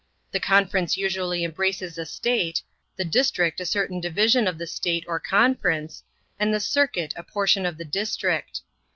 [0.31, 2.63] The conference usually embraces a State,
[2.95, 6.01] the district a certain division of the State or conference,
[6.39, 8.61] and the circuit a portion of the district.